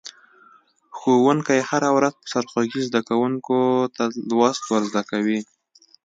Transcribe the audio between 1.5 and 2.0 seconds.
هره